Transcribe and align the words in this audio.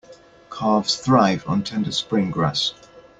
Calves 0.51 0.95
thrive 0.95 1.47
on 1.47 1.63
tender 1.63 1.91
spring 1.91 2.31
grass. 2.31 2.73